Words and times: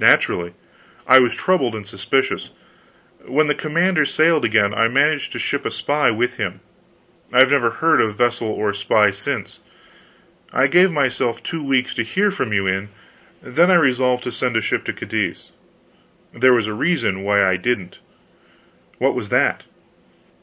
"Naturally. 0.00 0.54
I 1.06 1.18
was 1.18 1.34
troubled 1.36 1.74
and 1.74 1.86
suspicious. 1.86 2.48
When 3.26 3.46
the 3.46 3.54
commander 3.54 4.06
sailed 4.06 4.42
again 4.42 4.72
I 4.72 4.88
managed 4.88 5.32
to 5.32 5.38
ship 5.38 5.66
a 5.66 5.70
spy 5.70 6.10
with 6.10 6.38
him. 6.38 6.60
I 7.30 7.40
have 7.40 7.50
never 7.50 7.68
heard 7.72 8.00
of 8.00 8.16
vessel 8.16 8.48
or 8.48 8.72
spy 8.72 9.10
since. 9.10 9.58
I 10.50 10.66
gave 10.66 10.90
myself 10.90 11.42
two 11.42 11.62
weeks 11.62 11.92
to 11.96 12.04
hear 12.04 12.30
from 12.30 12.54
you 12.54 12.66
in. 12.66 12.88
Then 13.42 13.70
I 13.70 13.74
resolved 13.74 14.22
to 14.24 14.32
send 14.32 14.56
a 14.56 14.62
ship 14.62 14.82
to 14.86 14.94
Cadiz. 14.94 15.50
There 16.32 16.54
was 16.54 16.66
a 16.66 16.72
reason 16.72 17.22
why 17.22 17.44
I 17.44 17.58
didn't." 17.58 17.98
"What 18.96 19.14
was 19.14 19.28
that?" 19.28 19.64